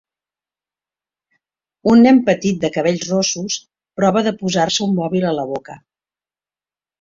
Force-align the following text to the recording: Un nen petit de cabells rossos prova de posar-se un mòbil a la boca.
Un 1.91 2.01
nen 2.07 2.21
petit 2.29 2.63
de 2.63 2.71
cabells 2.77 3.03
rossos 3.11 3.59
prova 4.01 4.25
de 4.29 4.35
posar-se 4.41 4.85
un 4.87 4.97
mòbil 5.03 5.29
a 5.35 5.35
la 5.43 5.47
boca. 5.53 5.77